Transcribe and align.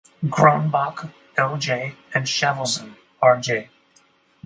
Cronbach, 0.25 1.13
L. 1.37 1.57
J., 1.57 1.93
and 2.11 2.25
Shavelson, 2.25 2.95
R. 3.21 3.39
J. 3.39 3.69